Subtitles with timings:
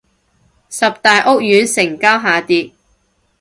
[0.67, 2.71] 十大屋苑成交下跌